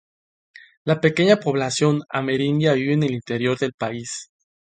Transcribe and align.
La 0.83 0.99
pequeña 0.99 1.35
población 1.35 2.01
amerindia 2.09 2.73
vive 2.73 2.93
en 2.95 3.03
el 3.03 3.11
interior 3.13 3.59
del 3.59 3.73
país. 3.73 4.31